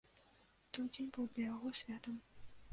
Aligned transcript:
Той 0.77 0.87
дзень 0.95 1.13
быў 1.17 1.29
для 1.35 1.45
яго 1.53 1.67
святам. 1.83 2.19